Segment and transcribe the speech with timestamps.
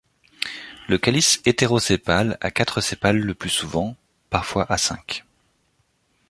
[0.87, 3.95] Le calice hétérosépale a quatre sépales le plus souvent,
[4.31, 5.25] parfois à cinq.